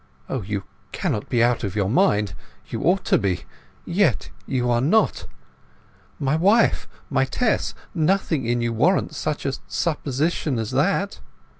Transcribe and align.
O 0.27 0.41
you 0.41 0.63
cannot 0.91 1.29
be 1.29 1.43
out 1.43 1.63
of 1.63 1.75
your 1.75 1.87
mind! 1.87 2.33
You 2.69 2.81
ought 2.81 3.05
to 3.05 3.19
be! 3.19 3.41
Yet 3.85 4.31
you 4.47 4.67
are 4.71 4.81
not... 4.81 5.27
My 6.17 6.35
wife, 6.35 6.87
my 7.11 7.25
Tess—nothing 7.25 8.43
in 8.47 8.61
you 8.61 8.73
warrants 8.73 9.17
such 9.17 9.45
a 9.45 9.53
supposition 9.67 10.57
as 10.57 10.71
that?" 10.71 11.19